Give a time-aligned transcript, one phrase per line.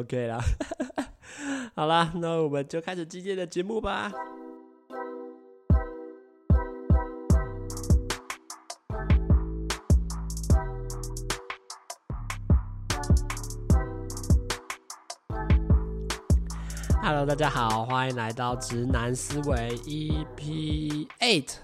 [0.00, 0.40] OK 啦，
[1.76, 4.10] 好啦，那我们就开始今天的节目吧。
[17.02, 21.56] Hello，大家好，欢迎来到直男思维 EP Eight，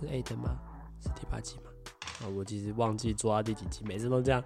[0.00, 0.58] 是 Eight 吗？
[0.98, 1.75] 是第八集吗？
[2.22, 4.42] 啊，我其实忘记做到第几集，每次都这样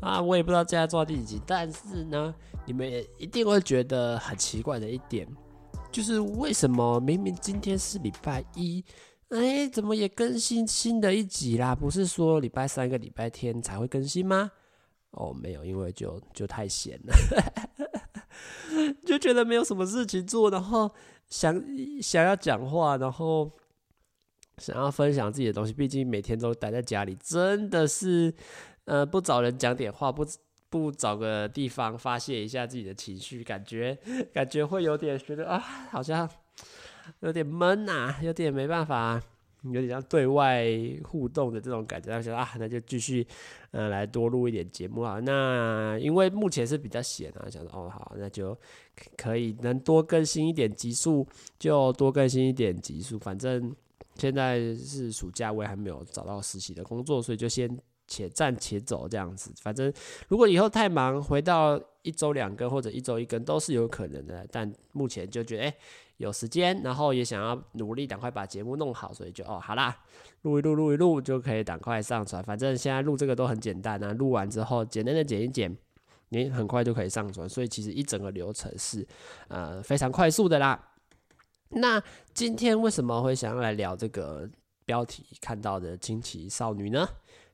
[0.00, 1.42] 啊，我也不知道现在做到第几集。
[1.46, 2.34] 但是呢，
[2.66, 5.26] 你们也一定会觉得很奇怪的一点，
[5.90, 8.84] 就是为什么明明今天是礼拜一，
[9.30, 11.74] 哎，怎么也更新新的一集啦？
[11.74, 14.50] 不是说礼拜三跟礼拜天才会更新吗？
[15.12, 17.14] 哦，没有，因为就就太闲了。
[19.06, 20.90] 就觉得没有什么事情做，然后
[21.28, 21.62] 想
[22.02, 23.50] 想要讲话，然后
[24.58, 25.72] 想要分享自己的东西。
[25.72, 28.32] 毕竟每天都待在家里，真的是，
[28.84, 30.26] 呃，不找人讲点话，不
[30.68, 33.98] 不找个地方发泄一下自己的情绪，感觉
[34.32, 35.58] 感觉会有点觉得啊，
[35.90, 36.28] 好像
[37.20, 39.22] 有点闷呐，有点没办法。
[39.72, 40.66] 有点像对外
[41.04, 43.26] 互动的这种感觉，他说啊，那就继续，
[43.70, 45.18] 呃，来多录一点节目啊。
[45.20, 48.54] 那因为目前是比较闲啊，想说哦好，那就
[49.16, 51.26] 可以能多更新一点集数，
[51.58, 53.18] 就多更新一点集数。
[53.18, 53.74] 反正
[54.16, 59.52] 现在是暑假，我也还没有找到实习的工作，所以就先且战且走这样子。
[59.60, 59.92] 反正
[60.28, 64.46] 如果以后太忙，回到一周两更或者一周一更都是有可能的。
[64.50, 65.74] 但目前就觉得，哎。
[66.18, 69.98] 有时间，然后也想要努力，赶快把节目弄好，所以就哦，好啦，
[70.42, 72.40] 录一录，录一录就可以赶快上传。
[72.40, 75.76] 反正现在录这个都很简单啊，录完之后简单的剪一剪，
[76.28, 77.48] 你很快就可以上传。
[77.48, 79.04] 所以其实一整个流程是
[79.48, 80.80] 呃非常快速的啦。
[81.74, 84.48] 那今天为什么会想要来聊这个
[84.84, 87.08] 标题看到的惊奇少女呢？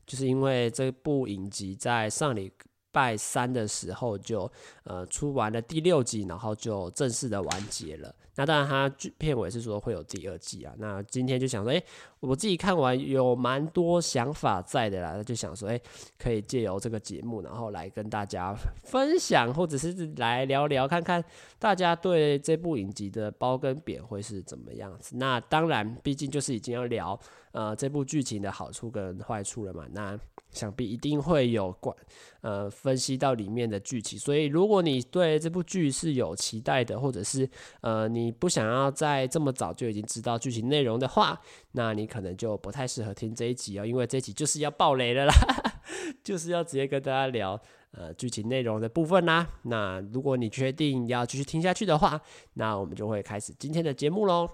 [0.07, 2.53] 就是因为这部影集在上礼
[2.91, 4.51] 拜三的时候就
[4.85, 8.15] 呃出完了第六集，然后就正式的完结了。
[8.41, 8.89] 那当然，他
[9.19, 10.73] 片尾是说会有第二季啊。
[10.79, 11.85] 那今天就想说，诶，
[12.21, 15.79] 我自己看完有蛮多想法在的啦，就想说，诶，
[16.19, 21.23] 可以借由这个节目，然后来跟大家分享，或者是来聊聊，看看
[21.59, 25.19] 大家对这部影集的褒跟贬会是怎么样子。
[25.19, 27.21] 那当然，毕竟就是已经要聊
[27.53, 29.85] 呃这部剧情的好处跟坏处了嘛。
[29.93, 30.19] 那
[30.51, 31.95] 想必一定会有关
[32.41, 37.49] 呃分析到里面的剧情，所以如果你对这部剧是有期待的，或者是
[37.83, 41.41] 呃你不想要在这么早就已经知道剧情内容的话，
[41.73, 45.35] 那你可能就不太适合听这一集哦，因为这一集就是要爆雷了啦，
[46.23, 47.61] 就是要直接跟大家聊
[47.93, 49.49] 呃剧情内容的部分啦。
[49.63, 52.21] 那如果你确定要继续听下去的话，
[52.55, 54.49] 那我们就会开始今天的节目喽。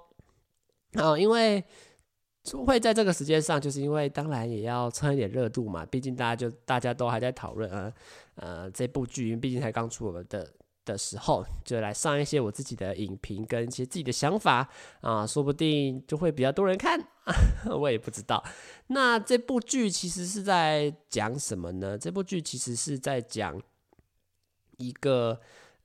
[0.95, 1.65] 好，因为。
[2.65, 5.85] 会在这个时间上，就是因为当然也要蹭一点热度嘛。
[5.85, 7.93] 毕竟大家就大家都还在讨论啊，
[8.37, 10.49] 呃，这部剧，毕竟才刚出我们的
[10.87, 14.67] 的时候，就来上一些我自己的影评跟一些自己的想法
[15.03, 16.99] 啊，说不定就会比较多人看，
[17.79, 18.43] 我也不知道。
[18.87, 21.99] 那这部剧其实是在讲什么呢？
[21.99, 23.61] 这部剧其实是在讲
[24.79, 25.39] 一个。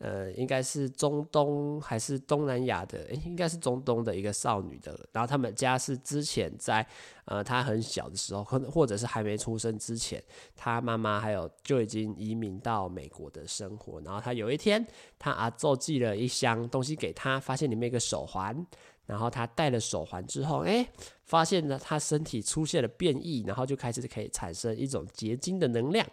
[0.03, 2.97] 呃，应该是中东还是东南亚的？
[3.09, 5.00] 诶，应该是中东的一个少女的。
[5.12, 6.84] 然后他们家是之前在
[7.25, 10.22] 呃，她很小的时候，或或者是还没出生之前，
[10.56, 14.01] 她妈妈还有就已经移民到美国的生活。
[14.01, 14.84] 然后她有一天，
[15.19, 18.66] 她阿祖寄了一箱东西给她，发现里面一个手环。
[19.06, 20.88] 然后她戴了手环之后，诶，
[21.25, 26.07] 发现呢，她身体出现了变异，然后就开始可以产生一种结晶的能量。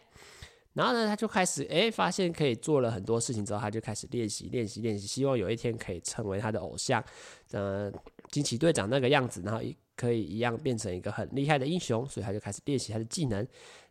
[0.79, 7.03] 然后呢，他就开始诶，发现可以做了很多事情之后，他就开始练习练习练习，希望有一天可以成为他的偶像，
[7.51, 7.93] 呃，
[8.31, 9.61] 惊奇队长那个样子，然后
[9.97, 13.45] 可以一样变成一个很厉害的英雄，所以他就开始练习他的技能。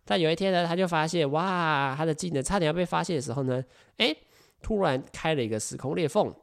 [0.05, 3.61] 但有一天呢，他就发现哇，他的技能差点要被发现的时候呢，
[3.97, 4.17] 诶，
[4.61, 6.33] 突然开了一个时空裂缝，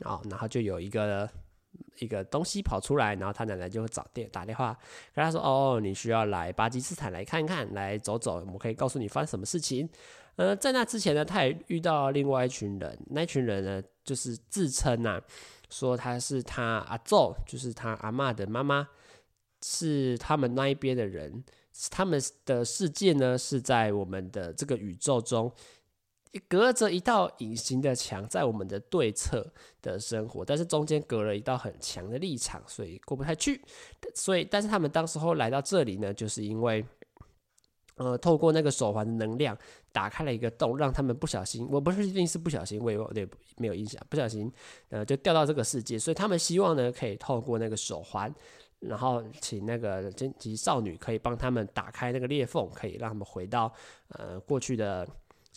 [0.00, 1.30] 哦，然后就有一个。
[1.98, 4.76] 一个东西跑出来，然后他奶奶就会找电打电话
[5.14, 9.88] 跟他说：“哦，你需要来巴基斯坦来看看，来走走，我们可以告诉你发生什么事情。”
[10.36, 15.22] 呃，在那之前呢，他也遇到另外一群人，那群人呢，就是自称呐、啊，
[15.68, 18.88] 说他是他阿祖，就是他阿嬷的妈妈，
[19.62, 21.42] 是他们那一边的人，
[21.90, 25.52] 他们的世界呢是在我们的这个宇宙中。
[26.46, 29.50] 隔着一道隐形的墙，在我们的对侧
[29.80, 33.60] 的生活，但是中间隔了一道很强的立场，所以过不太去。
[34.14, 36.84] 所以，但是他们当时候来到这里呢，就是因为，
[37.96, 39.56] 呃，透过那个手环的能量，
[39.90, 44.52] 打开了一个洞，让他们不小心，我不是一定是不小心，我有点没有印象，不小心，
[44.90, 45.98] 呃，就掉到这个世界。
[45.98, 48.32] 所以他们希望呢，可以透过那个手环，
[48.80, 53.72] 然后请那个惊奇少女可以帮他们打开那个裂缝，可以让他们回到
[54.08, 55.08] 呃过去的。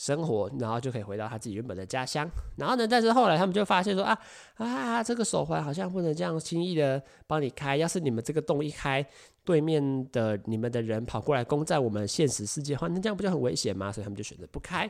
[0.01, 2.27] 生活，然后就可以回到他自己原本的家乡。
[2.57, 4.19] 然后呢，但是后来他们就发现说啊
[4.55, 7.77] 啊，这个手环好像不能这样轻易的帮你开。
[7.77, 9.05] 要是你们这个洞一开，
[9.43, 13.91] 对面的你们的人跑过来攻占我们现实世界的话，那这样不就很危险吗？
[13.91, 14.89] 所以他们就选择不开。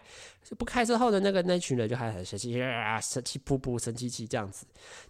[0.58, 4.66] 不开之后呢那个那群人就还很生气啊，生气噗噗，生气气这样子，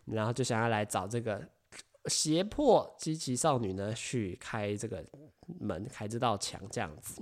[0.06, 1.48] 然后就想要来找这个
[2.08, 5.06] 胁迫机器少女呢去开这个
[5.60, 7.22] 门，开这道墙这样子。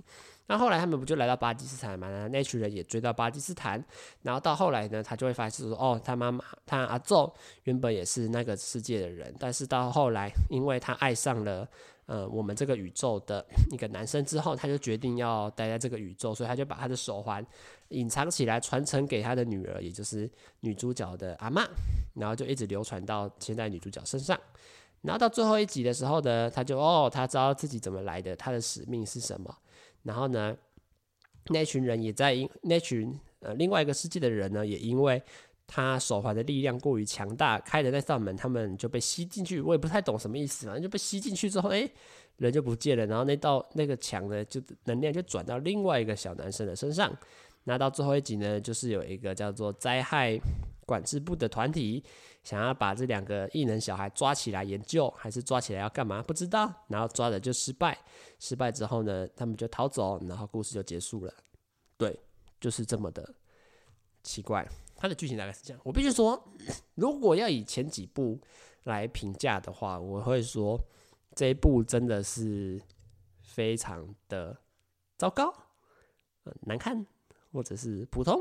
[0.49, 2.27] 那后来他们不就来到巴基斯坦嘛？
[2.29, 3.81] 那群人也追到巴基斯坦，
[4.23, 7.31] 然后到后来呢，他就会发现说，哦，他妈妈，他阿宙
[7.65, 11.69] 原本也是那个世界的人，但是到后来，因为他爱上了
[12.07, 17.45] 呃我们这个宇宙的一个男生之后，他就决定要待在这个宇宙，所以他就把他的手环
[17.89, 20.27] 隐藏起来，传承给他的女儿，也就是
[20.61, 21.63] 女主角的阿嬷，
[22.15, 24.35] 然后就一直流传到现在女主角身上。
[25.03, 29.55] 然后到最后一集的时候呢，他就哦，他知道自己怎么来的，他的使命是什么。
[30.03, 30.55] 然后呢，
[31.49, 35.21] 那群人也在因那群呃另外一个世界的人呢，也因为
[35.67, 39.61] 他手环的力量过于强大，开的那扇门，他们就被吸进去。
[39.61, 41.87] 我也不太懂什么意思，反正就被吸进去之后，哎，
[42.37, 43.05] 人就不见了。
[43.05, 47.15] 然后那道那个墙呢，就能量就转到另外一个小男生的身上。
[47.65, 50.39] 那到最后一集呢，就是有一个叫做灾害
[50.89, 52.03] 管制部的团体。
[52.41, 56.23] 想要把这两个异能小孩抓起来研究，还是抓起来要干嘛？
[56.23, 56.73] 不知道。
[56.87, 57.95] 然后抓的就失败，
[58.39, 61.33] 失败之后呢，他们就逃走，然后故事就结束了。
[61.97, 62.17] 对，
[62.59, 63.35] 就是这么的
[64.23, 64.65] 奇怪。
[64.95, 65.81] 它的剧情大概是这样。
[65.83, 66.41] 我必须说，
[66.95, 68.39] 如果要以前几部
[68.85, 70.79] 来评价的话，我会说
[71.35, 72.81] 这一部真的是
[73.41, 74.57] 非常的
[75.17, 75.53] 糟糕，
[76.45, 77.05] 呃，难看，
[77.51, 78.39] 或者是普通。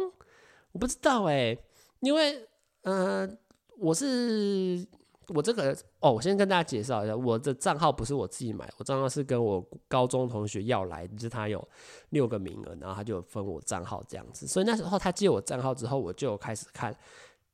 [0.72, 1.56] 我不知道哎，
[2.00, 2.48] 因为
[2.82, 3.38] 嗯。
[3.80, 4.84] 我是
[5.28, 11.64] 我这个哦，我先跟大家介绍一下，我的账号不是我自己买，我账号是跟我高中同学要来，就是他有
[12.08, 16.92] 六个名额，然后他就分我账号这样子，所以那时候他借我账号之后，我就开始看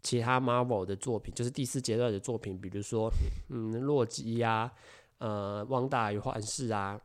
[0.02, 3.10] 其他 Marvel 的作品，就是第四阶段的作品，比如说
[3.50, 4.72] 嗯，洛基呀，
[5.18, 6.98] 呃，汪达与幻视啊，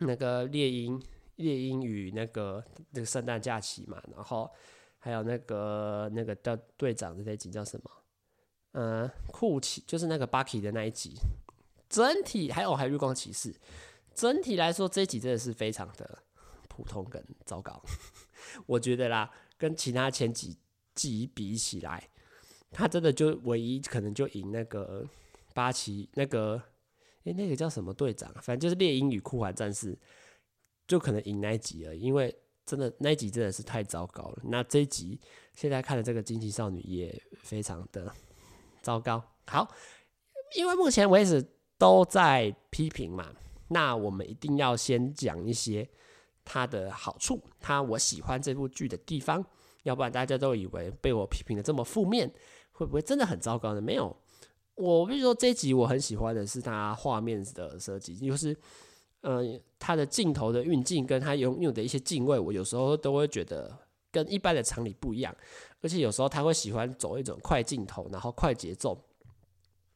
[0.00, 1.02] 那个猎鹰
[1.36, 4.50] 猎鹰与那个那个圣诞假期嘛，然后
[5.06, 7.88] 还有那个那个叫队长的那集叫什么？
[8.72, 11.14] 呃，酷奇就是那个 Bucky 的那一集，
[11.88, 13.54] 整体还有还有绿光骑士，
[14.12, 16.18] 整体来说这一集真的是非常的
[16.66, 17.80] 普通跟糟糕，
[18.66, 20.58] 我觉得啦，跟其他前几
[20.96, 22.10] 集比起来，
[22.72, 25.06] 他真的就唯一可能就赢那个
[25.54, 26.60] 巴奇那个，
[27.22, 29.96] 诶，那个叫什么队长，反正就是猎鹰与酷寒战士，
[30.88, 32.36] 就可能赢那一集而已，因为
[32.66, 34.38] 真的那一集真的是太糟糕了。
[34.44, 35.18] 那这一集
[35.54, 38.12] 现在看的这个惊奇少女也非常的。
[38.82, 39.68] 糟糕，好，
[40.54, 41.44] 因为目前为止
[41.76, 43.34] 都在批评嘛，
[43.66, 45.90] 那我们一定要先讲一些
[46.44, 49.44] 它的好处，它我喜欢这部剧的地方，
[49.82, 52.32] 要不然大家都以为被我批评的这么负面，
[52.70, 53.80] 会不会真的很糟糕呢？
[53.80, 54.16] 没有，
[54.76, 58.56] 我比如说这一集我很喜欢的是它画面的设计，就是
[59.26, 63.76] 呃它的镜头的运镜跟它拥有的一些镜位，我有时候都会觉得
[64.12, 65.34] 跟一般的常理不一样。
[65.82, 68.98] 而且有时候他会喜欢走一种快镜头，然后快节奏，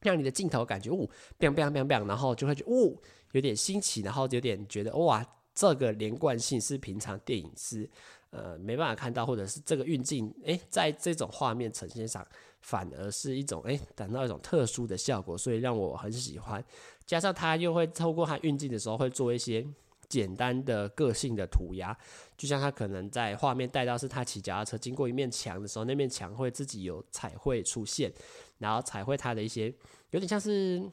[0.01, 1.07] 让你的镜头感觉哦
[1.39, 2.95] ，bang bang bang bang，然后就会觉得哦，
[3.31, 7.89] 有点新奇，然后有点觉得哇，这个连贯性是平常电影是
[8.29, 12.25] 呃没办法看到，或者是这个运镜诶，在这种画面呈现上
[12.61, 16.63] 反而是一种诶，达到一种特殊的效果，所以让我很喜欢。
[17.05, 19.65] 加上他又会透过他运镜的时候会做一些。
[20.09, 21.97] 简单的个性的涂鸦，
[22.35, 28.11] 就像他可能在画面带到是他骑脚踏车经过一面墙的时候，那面墙会自己有彩绘出现，
[28.57, 29.73] 然后彩绘它的一些
[30.09, 30.83] 有点像是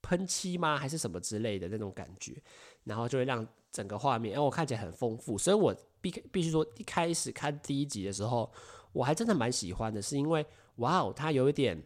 [0.00, 2.40] 喷漆吗，还是什么之类的那种感觉，
[2.84, 5.36] 然后就会让整个画面，哦，我看起来很丰富。
[5.36, 8.48] 所以我必必须说，一开始看第一集的时候，
[8.92, 11.82] 我还真的蛮喜欢的，是因为哇哦，它有一点。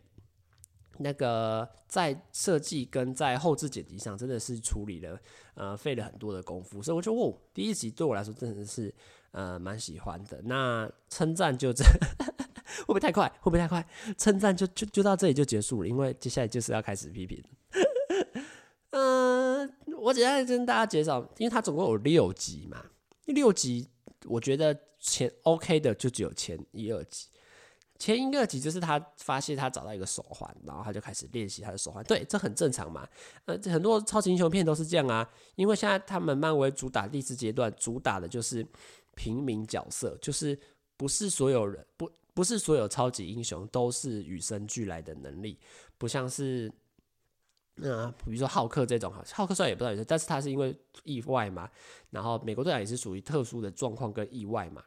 [1.03, 5.19] 那个在设计跟在后置剪辑上真的是处理了，
[5.55, 8.95] 呃，费了很多的功夫，所以我觉得哦，第一集对我来说真的是
[9.31, 10.43] 呃蛮喜欢的。
[10.43, 11.83] 那称赞就这
[12.85, 13.27] 会不会太快？
[13.41, 13.83] 会不会太快？
[14.19, 17.43] 称赞就就就到这里就结束了，因为接下来就是要开始批评。
[18.91, 22.85] 嗯、 呃，我简单跟大家介绍，因为它总共有六集嘛，
[23.25, 23.89] 六集
[24.27, 27.29] 我觉得前 OK 的就只有前一二集。
[28.01, 32.03] 前一个集就是他发现他找到一个手环，然后他就开始练习他的手环。
[32.05, 33.07] 对，这很正常嘛。
[33.45, 35.31] 呃，很多超级英雄片都是这样啊。
[35.55, 38.67] 因为现在他们漫威主打第四阶段，主打的就是
[39.15, 40.59] 平民角色，就是
[40.97, 45.59] 不是所有人不不是所有超级英雄都是与生俱来的能力，
[45.99, 46.73] 不像是
[47.75, 51.71] 那、比如说浩克这种哈，浩克虽然也不知道，但是他是因为意外嘛。
[52.09, 54.83] 然后美国队长也是属于特殊的状况跟意外嘛。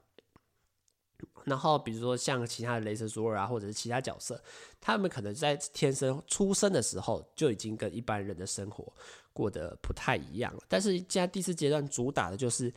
[1.46, 4.42] 然后比如说像其他的雷神索尔啊，或者是其他角色，
[4.80, 8.92] 他们可能在天生出生的时候就已经跟一般人的生活
[9.34, 10.64] 过得不太一样了。
[10.70, 12.74] 但是现在第四阶段主打的就是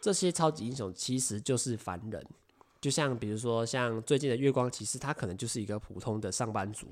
[0.00, 2.24] 这些超级英雄其实就是凡人，
[2.80, 6.86] 就像比如说像最近的月光骑士，他可能就是一个普通的上班族，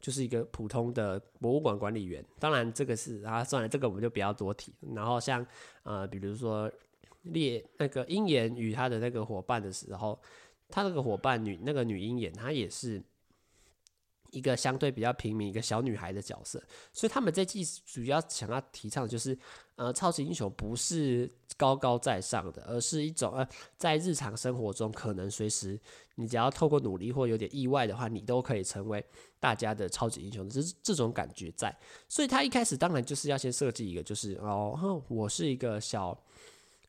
[0.00, 2.24] 就是一个普通的博物馆管理员。
[2.38, 4.72] 当然这个是啊，算了，这个我们就不要多提。
[4.94, 5.44] 然后像
[5.82, 6.70] 呃，比如说。
[7.24, 10.20] 猎那个鹰眼与他的那个伙伴的时候，
[10.68, 13.02] 他那个伙伴女那个女鹰眼，她也是
[14.30, 16.62] 一个相对比较平民一个小女孩的角色，
[16.92, 19.38] 所以他们这季主要想要提倡的就是，
[19.76, 25.78] 呃，超级英雄不是高高在上的，而是一种呃，在日常生活中可能随时
[26.16, 29.04] 你只要透过努力或有点意外的话，你都可以成为
[29.38, 31.74] 大家的超级英雄，这这种感觉在。
[32.08, 36.20] 所以他一开始当然就是要先设计一个，就是哦，我是一个小。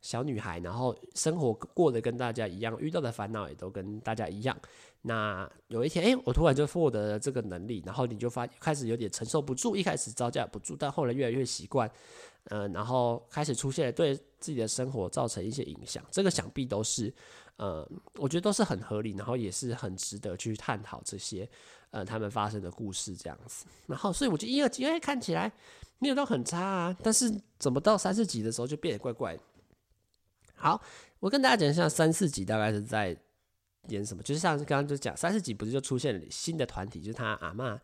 [0.06, 4.56] 小女孩，然后生活过得跟大家一样，遇到的烦恼也都跟大家一样。
[5.02, 11.90] 那有一天，哎，我突然就获得了这个能力，然后你就发开始有点承受不住，一开始招架不住，但后来越来越习惯，
[12.44, 16.06] 呃，然后开始出现对自己的生活造成一些影响。
[16.12, 17.12] 这个想必都是，
[17.56, 21.50] 呃，我觉得都是很合理，然后也是很值得去探讨这些，
[21.90, 23.66] 呃，他们发生的故事这样子。
[23.88, 25.52] 然后，所以我觉得一二集因为看起来
[25.98, 29.36] 没有到很差啊，但是怎么到三四集的时候就变得怪怪。
[30.65, 30.81] 好，
[31.19, 33.15] 我跟大家讲一下三四集大概是在
[33.89, 37.79] 演什么，就是像刚刚就讲三四集不是就出现了新的团体，就是他阿嬷、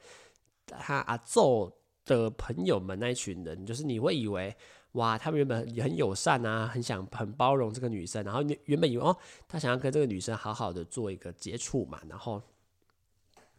[0.65, 1.71] 他阿奏
[2.05, 4.55] 的朋友们那一群人，就是你会以为
[4.93, 9.15] 哇，他们原本也很友善啊，很想很包容这个女生，然后原本以为哦，
[9.47, 12.41] 他想要跟这个女生好好的做一个接触嘛，然后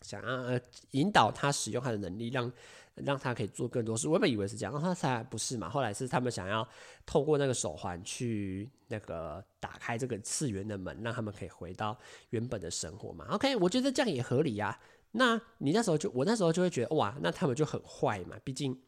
[0.03, 2.53] 想要呃引导他使用他的能力让。
[2.97, 5.67] 让他可以做更多事，我原本以为是这样，然后他才不是嘛。
[5.67, 6.69] 后来是他们想要
[7.07, 13.27] 透过那个手环去那个打开这个次元的门，让他们可以回到原本的生活嘛。
[13.31, 14.79] OK，我觉得这样也合理呀。
[15.13, 18.37] 那你那时候就，我那时候就会觉得，哇，那他们就很坏嘛。
[18.45, 18.79] 毕竟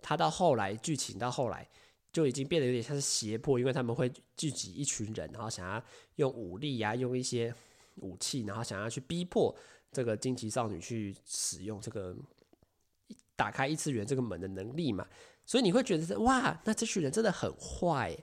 [0.00, 1.68] 他到后来剧情到后来
[2.10, 5.84] 就已经变得有点像是胁迫，因为他们会聚集一群人，然后想要
[6.14, 7.54] 用武力呀，用一些
[7.96, 9.54] 武器，然后想要去逼迫
[9.96, 12.14] 这个惊奇少女去使用这个。
[13.38, 15.06] 打开异次元这个门的能力嘛，
[15.44, 18.16] 所以你会觉得哇，那这群人真的很坏，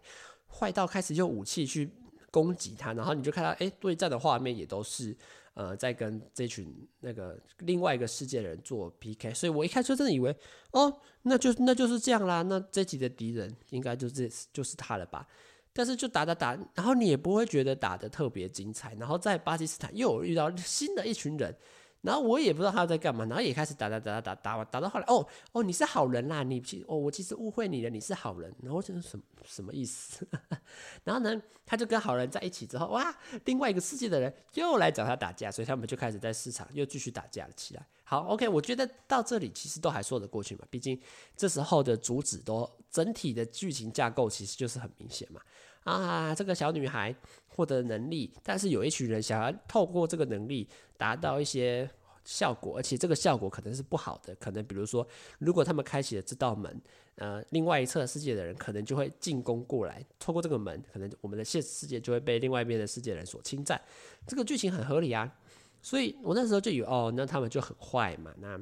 [0.48, 1.88] 坏到开始用武器去
[2.32, 5.15] 攻击他，然后你就看到哎，对战的画面也都是
[5.53, 10.36] 呃在跟这群那个另外一个世界的人做 PK，所以我一开始真的以为
[10.72, 15.27] 哦，那就那就是这样啦，那这集的敌人应该就是就是他了吧，
[15.74, 21.56] 但是就打打打，然后你也不会觉得打得特别精彩，然后在巴基斯坦又遇到新的一群人。
[22.03, 30.27] 然后我也不知道他在干嘛，然后也开始打打打打打打，打到后来，哦哦，你是好人啦，你其哦，我其实误会你了，你是好人，然后我想什么什么意思？
[31.06, 33.15] 然后呢，他就跟好人在一起之后，哇，
[33.46, 37.88] 另外一个世界的人又来找他打架，所以他们就开始在市场又继续打架了起来。
[38.13, 41.00] 好，OK，我觉得到这里其实都还说得过去嘛，毕竟
[41.36, 45.41] 这时候的主旨都整体的剧情架构其实就是很明显嘛。
[45.84, 47.15] 啊，这个小女孩
[47.48, 51.89] 获得能力，但是有一群人想要透过这个能力达到一些
[52.24, 54.36] 效果，而且这个效果可能是不好的。
[54.36, 55.08] 可能比如说，
[55.39, 56.79] 如果他们开启了这道门，
[57.15, 63.82] 呃，另外一侧世界的人可能就会进攻过来，透过这个门，可能我们的现实世界就会被另外一边的世界人所侵占。
[64.27, 65.36] 这个剧情很合理啊，
[65.84, 68.60] 所以我那时候就以为，哦，那他们就很坏嘛，那。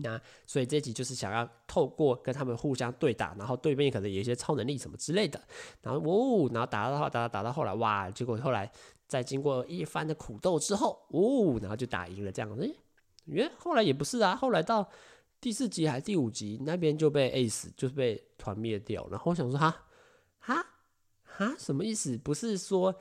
[0.00, 5.42] 那所以这集就是想要透过跟他们互相对打，然后对面可能有一些超能力什么之类的，
[5.82, 8.70] 然后哦，然后打到打到打到后来，哇，结果后来
[9.08, 12.62] 在经过一番的苦斗之后，哦，然后就打赢了这样子。
[12.62, 12.72] 诶，
[13.24, 14.88] 原后来也不是啊，后来到
[15.40, 19.84] 第四集还是第五集那边就被 Ace 就是被团灭掉，然后我想说哈
[20.38, 20.64] 哈
[21.24, 22.16] 哈什么意思？
[22.16, 22.94] 不是说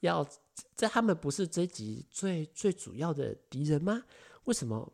[0.00, 0.26] 要
[0.74, 4.02] 在他们不是这一集最最主要的敌人吗？
[4.44, 4.92] 为什么？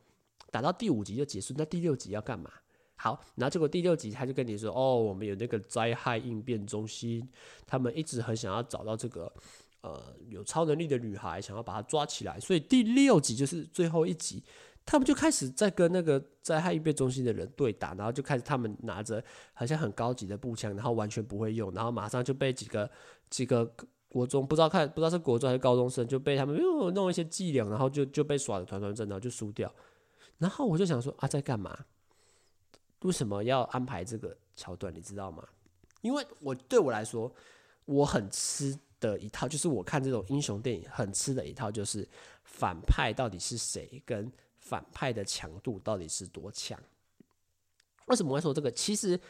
[0.50, 2.50] 打到第五集就结束，那第六集要干嘛？
[2.96, 7.28] 好，然后结果第六集他就跟你说：“哦，我们有那个灾害应变中心，
[7.66, 9.32] 他们一直很想要找到这个
[9.82, 12.40] 呃有超能力的女孩，想要把她抓起来。
[12.40, 14.42] 所以第六集就是最后一集，
[14.86, 19.22] 他们就开始在跟那个灾害应变中心的人对打，然后就开始他们拿着
[19.52, 22.90] 好像很高级的步枪，然后完全不会用，然后马上就被几个
[23.28, 23.70] 几个
[24.08, 29.72] 国中不知道看不知道是国中还是高中生就被他们又弄一些伎俩，然后就就被耍得团团转，然后就输掉。”
[30.38, 31.76] 然后我就想说啊，在干嘛？
[33.00, 34.94] 为什么要安排这个桥段？
[34.94, 35.44] 你知道吗？
[36.00, 37.32] 因为我对我来说，
[37.84, 42.08] 我很吃的一套，就是我看这种英雄电影很吃的一套，就是
[42.44, 46.78] 反派到底是谁，跟反派的强度到底是多强。
[48.06, 48.70] 为什么会说这个？
[48.70, 49.20] 其实，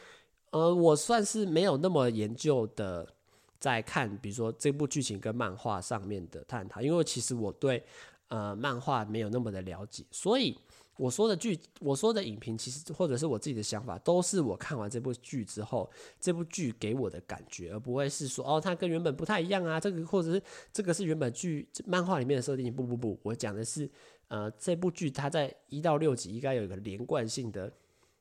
[0.51, 3.15] 呃，我算是没有那么研究的
[3.59, 7.83] 在看，比如说这部剧情跟漫画上面的探讨，因为其实我对
[8.29, 10.57] 呃漫画没有那么的了解，所以
[10.95, 15.89] 我说的剧，我说的影评，其实或者是我自己的想法，都是我看完这部剧之后，
[16.19, 23.89] 这部剧给我的感觉，而不会是说哦，它跟原本不太一样啊，这个或者是这个是原本剧漫画里面的设定，不不不，我讲的是
[24.27, 27.71] 呃这部剧它在一到六集应该有一个连贯性的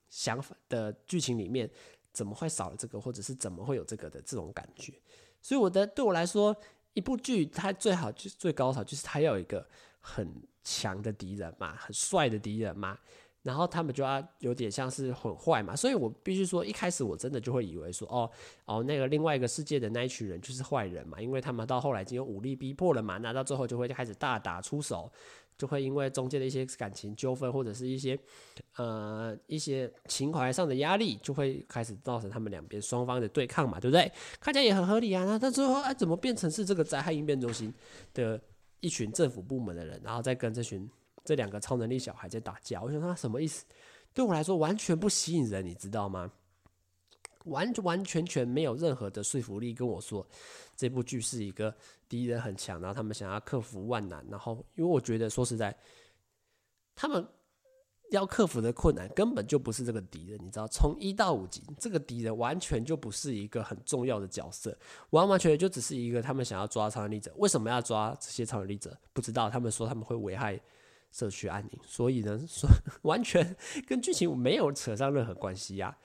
[0.09, 1.69] 想法的剧情里面，
[2.13, 4.93] 怎么会少了这个，或者是怎么会有这个的这种感觉。
[5.41, 6.57] 所以我的对我来说，
[6.95, 9.67] 一部剧它最好就是最高潮，就是它要有一个
[10.01, 12.99] 很强的敌人嘛，很帅的敌人嘛，
[13.43, 15.75] 然后他们就要有点像是很坏嘛。
[15.75, 18.31] 所以我必须说，一开始我真的就会以为说，哦
[18.65, 25.11] 哦，那个另外一个世界的那一群人就是坏人嘛，因为他们到后来已经有武力逼迫了嘛，那到最后就会开始大打出手。
[25.57, 28.17] 就会因为中间的一些感情纠纷，或者是一些
[28.77, 34.09] 呃一些情怀上的压力，就会开始造成他们两边双方的对抗嘛，对不对？
[34.39, 35.25] 看起来也很合理啊。
[35.25, 37.75] 那他最后哎，怎么变成是这个灾害应变中心
[38.15, 38.41] 的
[38.79, 40.89] 一群政府部门的人，然后再跟这群
[41.29, 42.81] 这两个超能力小孩在打架？
[42.81, 43.67] 我想他什么意思？
[44.15, 46.33] 对我来说完全不吸引人，你知道吗？
[47.45, 50.27] 完完全全没有任何的说服力，跟我说
[50.75, 51.75] 这部剧是一个
[52.09, 55.77] 敌人很强，然后他们想要克服万难，然后因为我觉得说实在，
[56.97, 57.23] 他们
[58.11, 64.75] 要克服的困难根本就不是这个敌人，你知道，从一到五集，这个敌人完全就不是一个很重要的角色，
[65.11, 68.99] 完完全全就只是一个他们想要抓超能力者，为什么要抓这些超能力者？
[69.13, 70.59] 不知道，他们说他们会危害
[71.11, 72.69] 社区安宁，所以呢，说
[73.03, 75.97] 完全跟剧情没有扯上任何关系呀。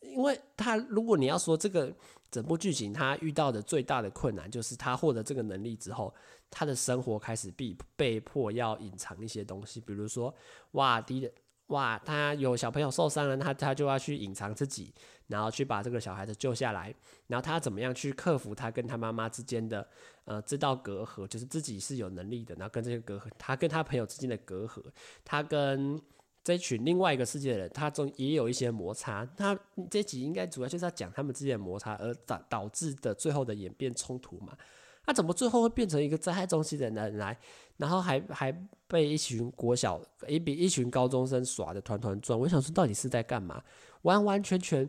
[0.00, 1.94] 因为他，如果你要说这个
[2.30, 6.12] 整部剧情，他遇到的最大的困难就是他获得这个能力之后，
[6.50, 10.34] 他的生活开始被被迫要隐藏一些东西，比如说，
[10.72, 11.32] 哇，敌人，
[11.68, 14.92] 哇，他有小朋友受伤了，他他就要去隐藏自己，
[15.32, 16.94] 然后去把这个小孩子救下来，
[17.26, 19.88] 然后他怎么样去克服他跟他妈妈之间的
[20.26, 24.80] 呃这道隔阂，就是自己是有能力的，然后跟这个隔阂，他跟他朋友之间的隔阂，
[25.24, 26.00] 他跟。
[26.44, 29.24] 这群另外一个世界的人，他中也有一些摩擦。
[29.36, 29.56] 他
[29.88, 34.52] 这集应该主要就是要讲他们之间的摩擦，而导导致的最后的演变冲突嘛。
[35.06, 37.38] 他怎么最后会变成一个灾害中心的人来，
[37.76, 38.50] 然后还还
[38.88, 42.36] 被一群国小一比一群高中生耍得团团转？
[42.36, 43.62] 我想说，到底是在干嘛？
[44.02, 44.88] 完完全全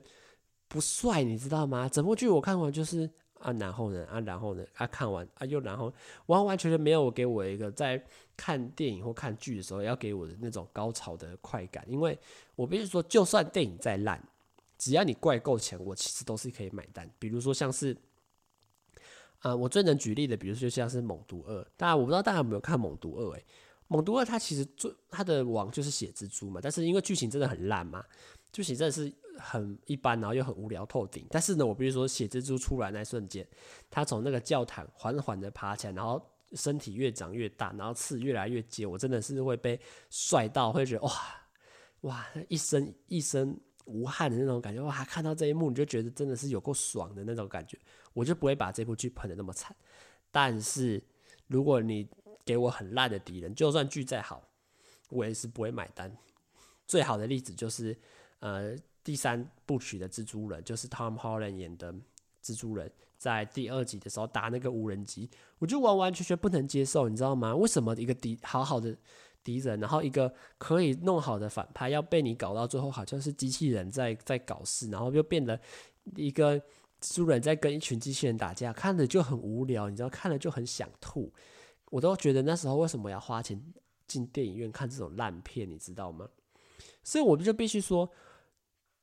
[0.74, 1.88] 不帅，你知道吗？
[1.88, 3.08] 整部剧我看完就是。
[3.44, 4.06] 啊，然后呢？
[4.10, 4.64] 啊，然后呢？
[4.76, 5.92] 啊，看完啊，又然后，
[6.28, 8.02] 完完全全没有给我一个在
[8.38, 11.84] 看电影或看剧的时候要给我的那种高潮的快感。
[11.90, 12.18] 因为
[12.56, 14.26] 我必须说，就算电影再烂，
[14.78, 17.10] 只要你怪够钱，我其实都是可以买单。
[17.20, 17.98] 比如说像是，
[19.40, 23.40] 啊、我最能举例的，比如说就像是《猛毒二》，当然我不知道大家有没有看《猛毒二》诶，
[23.90, 28.06] 《猛毒二》它其实最它的王就是血蜘蛛嘛，但是因为剧情真的很烂嘛，
[28.54, 29.12] 剧情真的是。
[29.38, 31.26] 很一般，然后又很无聊透顶。
[31.30, 33.48] 但是呢，我比如说血蜘蛛出来那瞬间，
[33.89, 41.12] 他从那个教堂缓缓的爬起来，然后身体越长越大，然后刺越来越尖，我真的是会被帅到，会觉得哇
[42.02, 44.82] 哇一身一身无汗的那种感觉。
[44.84, 47.78] 哇，看到这一幕你就觉得真的是有够爽的那种感觉，
[48.13, 49.76] 我就不会把这部剧喷得那么惨。
[50.32, 51.04] 但是
[51.48, 52.08] 如果你
[52.46, 54.48] 给我很烂的敌人，就算剧再好，
[55.10, 56.15] 我也是不会买单。
[56.86, 57.98] 最好的例子就是
[58.39, 58.78] 呃。
[59.04, 61.94] 第三部曲的蜘蛛人就是 Tom Holland 演的
[62.42, 67.54] 蜘蛛人，在第二集的时候打那个无人机，我就完完全全不能接受，你知道吗？
[67.56, 68.96] 为什么一个敌好好的
[69.44, 75.60] 敌人，然后一个可以弄好的反派，要被你搞到最后好像是机器人在在搞事，然后又变得
[76.16, 76.58] 一个
[77.02, 81.32] 蜘蛛人在跟一群机器人打架，看着就很无聊，你知道，看了就很想吐。
[81.89, 83.62] 我都觉得那时候为什么要花钱
[84.08, 86.28] 进电影院看这种烂片，你知道吗？
[87.04, 88.10] 所以我们就必须说。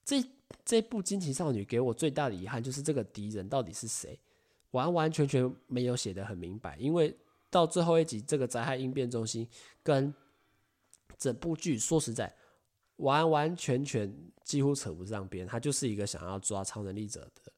[0.04, 0.24] 这
[0.64, 4.18] 这部惊奇少女给我最大的遗憾就是这个敌人到底是谁，
[4.72, 6.76] 完完全全没有写得很明白。
[6.76, 7.16] 因为
[7.48, 9.48] 到最后一集，这个灾害应变中心
[9.82, 10.12] 跟
[11.18, 12.34] 整部剧说实在，
[12.96, 14.12] 完完全全
[14.44, 15.46] 几乎扯不上边。
[15.46, 17.52] 他就是一个想要抓超能力者的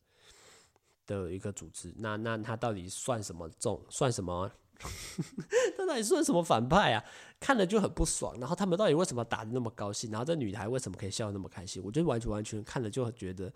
[1.07, 1.92] 的一个组织。
[1.96, 3.81] 那那他到底算什么重？
[3.88, 4.50] 算什么？
[5.76, 7.05] 他到底算什么反派啊？
[7.42, 8.38] 看了就很不爽。
[8.38, 10.09] 然后他们到底为什么打得那么高兴？
[10.12, 11.83] 然后这女孩为什么可以笑得那么开心？
[11.85, 13.52] 我就完全完全看了就觉得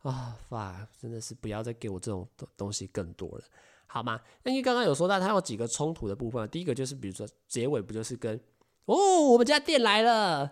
[0.00, 3.44] 啊，哇，真的是不要再给我这种东西更多了，
[3.86, 4.18] 好吗？
[4.44, 8.40] 因为刚刚有说到他有几个冲突的部分，第一个就是比如说结尾不就是跟
[8.86, 8.96] 哦，
[9.32, 10.50] 我们家店来了，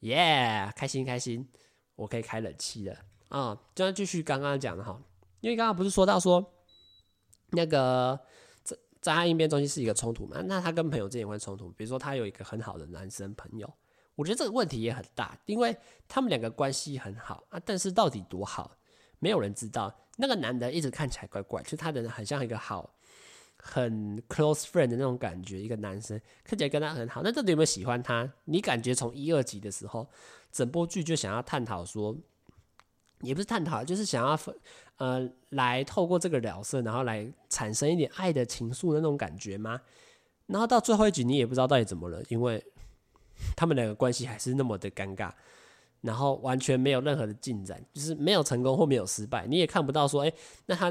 [0.00, 1.48] 耶，开心开心，
[1.94, 2.96] 我可以开冷气了
[3.28, 3.56] 啊。
[3.74, 5.00] 就要继续刚刚讲的哈，
[5.40, 6.52] 因为刚刚不是说到说
[7.52, 8.18] 那个。
[9.00, 10.42] 在他应变中心是一个冲突嘛？
[10.46, 11.70] 那他跟朋友之间也会冲突。
[11.70, 13.72] 比如说，他有一个很好的男生朋友，
[14.14, 18.76] 我觉得这个问题也很大，因为他们两个关系很好啊，但是到底多好？
[19.18, 19.94] 没有人知道。
[20.16, 22.94] 那个男的一直看起来怪怪，就是他的人很像一个好
[23.56, 27.22] 很 close friend 的那种感觉，一个男生看起来跟他很好。
[27.22, 28.30] 那到底有没有喜欢他？
[28.44, 30.06] 你感觉从一二集的时候，
[30.52, 32.14] 整部剧就想要探讨说，
[33.20, 34.38] 也不是探讨，就是想要
[34.96, 39.80] 呃来透过这个聊色，然后来产生一点爱的情愫的那种感觉吗？
[40.46, 42.64] 然后到最后一集，你也不知道到底怎么了，因为
[43.56, 45.32] 他们两个关系还是那么的尴尬。
[46.02, 50.32] 然后完全没有任何的进展，就是没有成功或没有失败，你也看不到说，哎，
[50.64, 50.90] 那他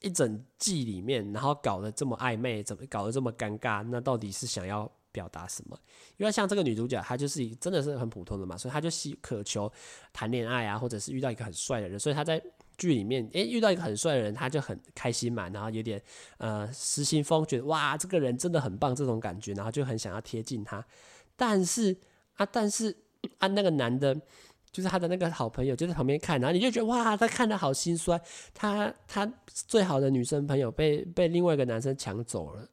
[0.00, 3.84] 一整季里面，然后搞得这么暧昧，怎么搞得这么尴尬？
[3.84, 5.78] 那到底是想要表达什么？
[6.18, 9.72] 因为像这个女主角，她就是真的是很普通的嘛，所以她就希渴求
[10.12, 12.42] 谈恋爱啊，或者是遇到一个很帅的人，所以她在
[12.76, 16.02] 剧里面，哎，遇到一个很帅的人，她就很开心嘛，然后有点
[16.38, 20.84] 呃失心疯，觉得哇，这个人真的很棒，这种感觉，然后就很想要贴近他，
[21.36, 21.96] 但是
[22.34, 22.96] 啊，但是。
[23.38, 24.14] 啊，那个男的，
[24.70, 28.20] 就是他的那个好朋友，就在旁边看，然后你就觉得哇，他看的好心酸，
[28.52, 32.68] 他他最好的女生朋友被被另外一个男生抢走了，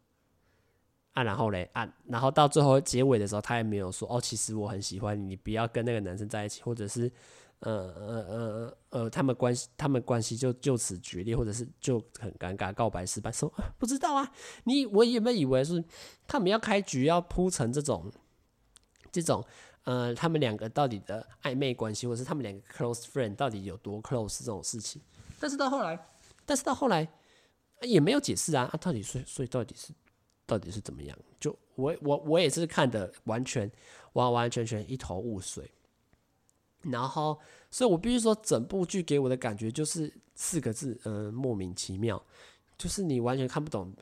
[1.13, 7.11] 啊，然后嘞啊，然后到最后结尾的时候，他也没有说哦，其实我很喜欢你，你不要跟那个男生在一起，或者是
[7.59, 14.31] 呃呃呃呃，他们关系他们关系就就此决裂，或者是就很尴尬，告白失败，说不知道啊，
[14.63, 15.83] 你我有没有以为是
[16.27, 18.11] 他们要开局要铺成这种
[19.11, 19.45] 这种。
[19.83, 25.01] 呃，他们两个到底的暧昧关系，或者是他们两个 close friend 到底有多 close 这种事情，
[25.39, 25.97] 但是到后来，
[26.45, 27.07] 但是到后来
[27.81, 29.91] 也没有解释啊，啊，到底所以所以到底是
[30.51, 31.17] 到底是怎么样？
[31.39, 33.71] 就我我我也是看的完全
[34.13, 35.71] 完完全全一头雾水，
[36.81, 42.21] 然后，所以我必须说，整部剧给我的感觉就是四个字，嗯、莫名其妙，
[42.77, 43.93] 就是你完全看不懂。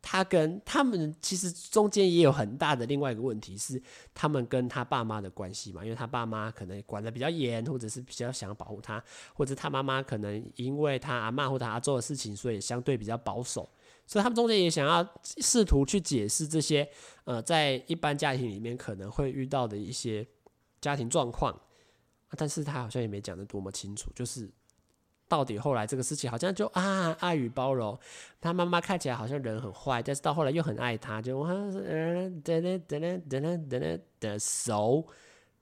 [0.00, 3.82] 他跟他们其实中间也有很大的另外一个问题是，
[4.14, 9.02] 他们跟他爸妈的关系嘛，因为他爸妈可能管得比较严，或者是比较想保护他，
[9.34, 13.68] 或者他妈妈可能因为他阿嬷或者他做的事情，所以相对比较保守，
[14.08, 16.90] 所以他们中间也想要试图去解释这些，
[17.22, 20.26] 呃，在一般家庭里面可能会遇到的一些
[20.80, 21.56] 家庭状况，
[22.30, 24.50] 但是他好像也没讲得多么清楚，就是。
[25.30, 27.98] 到底后来这个事情好像就啊爱与包容，
[28.40, 35.06] 他妈妈看起来好像人很坏，但是到后来又很爱他，就嗯等等等等等等等等的熟，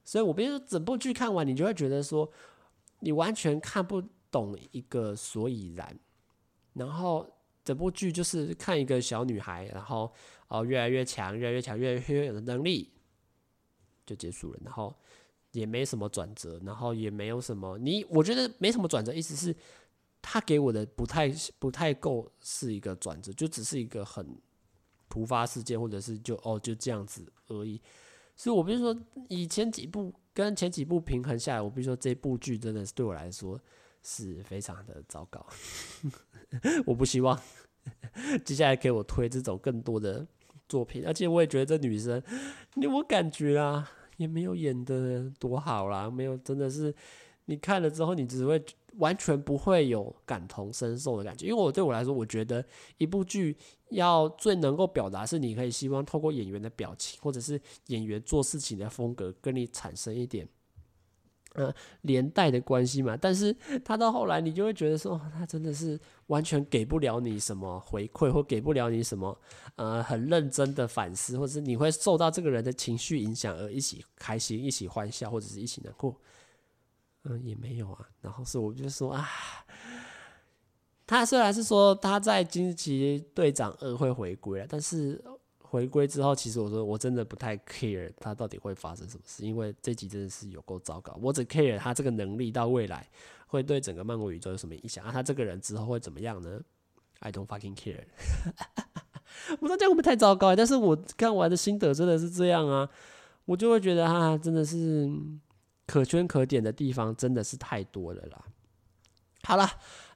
[0.05, 2.31] 所以我比如说整部剧看完，你就会觉得说
[3.01, 5.99] 你完全看不懂一个所以然，
[6.75, 7.29] 然后
[7.67, 10.11] 整部剧就是看一个小女孩，然后
[10.49, 12.91] 哦越来越强，越来越强，越来越有能力，
[14.07, 14.97] 就结束了，然后。
[15.53, 19.57] 也没什么转折，然后也没有什么你，我觉得没什么转折，意思是
[20.21, 24.37] 他给我的不太不太够是一个转折，就只是一个很
[25.09, 27.81] 突发事件，或者是就哦就这样子而已。
[28.35, 28.95] 所以我比如说
[29.31, 33.59] 以前几部跟前几部平衡下来，我比如说这部剧真的是对我来说
[34.07, 35.45] 是非常的糟糕。
[36.87, 37.39] 我不希望
[38.45, 40.25] 接下来给我推这种更多的
[40.69, 42.23] 作品，而且我也觉得这女生，
[42.75, 43.91] 你我感觉啊。
[44.17, 46.95] 也没有演的多好啦，没有，真的是
[47.45, 51.45] 你看了之后，你只会完全不会有感同身受的感觉。
[51.45, 52.65] 因为我对我来说，我觉得
[52.97, 53.55] 一部剧
[53.91, 60.49] 要最能够表达，是你可以希望透过演员的表情，或者是演员做事情的风格，跟你产生一点。
[61.57, 69.37] 呃，连带的关系嘛，但是他到后来，你就会觉得说，他真的是完全给不了你什么回馈，或给不了你什么，
[69.77, 76.15] 呃，很认真的反思，或者是你会受到这个人的情绪影响而一起开心、一起欢笑，或者是一起难过，
[77.25, 78.07] 嗯、也没有啊。
[78.21, 79.27] 然后是我就说啊，
[81.07, 85.25] 他虽然是说他在惊奇队长二会回归了，但是。
[85.77, 91.15] 回归之后，其实我说我真的不太 care 他到底会发生什么事，因为这集真的是有够糟糕。
[91.21, 93.07] 我只 care 他这个能力到未来
[93.47, 95.13] 会对整个漫威宇宙有什么影响啊？
[95.13, 96.59] 他这个人之后会怎么样呢
[97.21, 98.05] ？I don't fucking care。
[99.61, 100.57] 我说这样会不会太糟糕？
[100.57, 102.89] 但是我看完的心得真的是这样啊，
[103.45, 105.13] 我就会觉得啊，真的是
[105.87, 108.43] 可圈可点的地方真的是太多了啦。
[109.47, 109.69] 好了。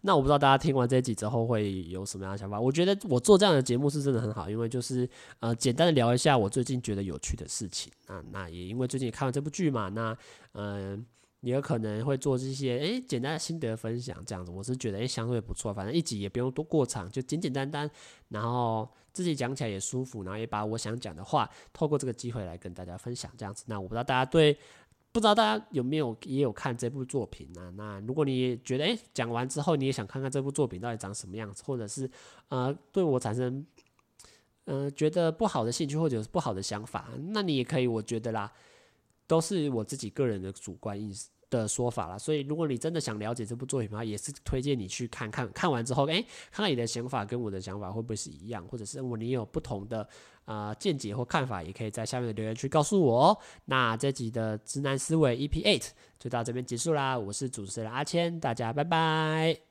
[0.03, 2.59] 那我不知道大家听完这一集之后会有什么样的想法？
[2.59, 5.09] 我觉得我做这样的节目是真的很好，因为就是
[5.41, 8.21] 呃简单的聊一下我最近觉得有趣的事情啊。
[8.33, 10.17] 那也因为最近看完这部剧嘛，那
[10.55, 11.05] 嗯、
[11.43, 14.51] 也有可能会做这些诶、简单的心得分享这样子。
[14.51, 17.89] 我是觉得诶、相对不错，反正一集也不用多过长，就简简单单，
[18.31, 23.65] 然后自己讲起来也舒服，然后也把我想讲的话透过这个机会来跟大家分享这样子。
[23.67, 24.59] 那我不知道大家对。
[25.13, 27.73] 不知道大家有没有也有看这部作品呢？
[27.77, 32.09] 那如果你觉得诶讲完之后你也想看看这部作品到底长什么样子，或者是
[32.49, 33.67] 呃对我产生
[34.67, 38.53] 嗯觉得不好的兴趣或者是不好的想法，那你也可以，我觉得啦，
[39.27, 42.19] 都是我自己个人的主观意识的说法了。
[42.19, 45.51] 所以如果你真的想了解这部作品的话，也是推荐你去看看。
[45.53, 50.09] 看完之后，诶，看看你的想法跟我的想法会不会是一样，或者是我你有不同的
[50.45, 53.39] 啊见解或看法，也可以在下面的留言区告诉我哦。
[53.67, 57.19] 那这集的直男思维 EP8 就到这边结束啦。
[57.19, 59.70] 我是主持人阿谦，大家拜拜。